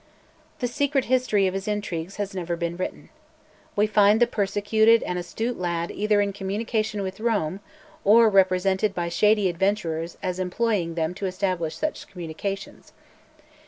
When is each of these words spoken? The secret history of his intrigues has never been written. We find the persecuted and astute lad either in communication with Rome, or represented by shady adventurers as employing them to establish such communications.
The 0.61 0.67
secret 0.67 1.05
history 1.05 1.45
of 1.45 1.53
his 1.53 1.67
intrigues 1.67 2.15
has 2.15 2.33
never 2.33 2.55
been 2.55 2.75
written. 2.75 3.09
We 3.75 3.85
find 3.85 4.19
the 4.19 4.25
persecuted 4.25 5.03
and 5.03 5.19
astute 5.19 5.59
lad 5.59 5.91
either 5.91 6.21
in 6.21 6.33
communication 6.33 7.03
with 7.03 7.19
Rome, 7.19 7.59
or 8.03 8.27
represented 8.27 8.95
by 8.95 9.09
shady 9.09 9.47
adventurers 9.47 10.17
as 10.23 10.39
employing 10.39 10.95
them 10.95 11.13
to 11.13 11.27
establish 11.27 11.75
such 11.75 12.07
communications. 12.07 12.93